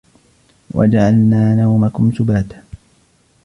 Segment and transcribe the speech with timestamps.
[0.71, 2.61] وجعلنا نومكم سباتا